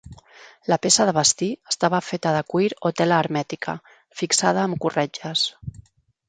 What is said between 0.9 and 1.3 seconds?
de